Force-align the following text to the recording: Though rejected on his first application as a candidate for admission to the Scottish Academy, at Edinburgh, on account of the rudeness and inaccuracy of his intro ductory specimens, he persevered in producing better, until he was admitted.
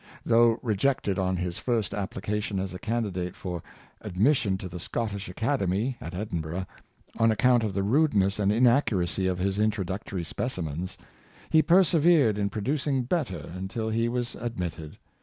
Though 0.25 0.57
rejected 0.63 1.19
on 1.19 1.37
his 1.37 1.59
first 1.59 1.93
application 1.93 2.59
as 2.59 2.73
a 2.73 2.79
candidate 2.79 3.35
for 3.35 3.61
admission 4.01 4.57
to 4.57 4.67
the 4.67 4.79
Scottish 4.79 5.29
Academy, 5.29 5.95
at 6.01 6.15
Edinburgh, 6.15 6.65
on 7.19 7.29
account 7.31 7.63
of 7.63 7.75
the 7.75 7.83
rudeness 7.83 8.39
and 8.39 8.51
inaccuracy 8.51 9.27
of 9.27 9.37
his 9.37 9.59
intro 9.59 9.83
ductory 9.85 10.25
specimens, 10.25 10.97
he 11.51 11.61
persevered 11.61 12.39
in 12.39 12.49
producing 12.49 13.03
better, 13.03 13.51
until 13.55 13.91
he 13.91 14.09
was 14.09 14.33
admitted. 14.33 14.97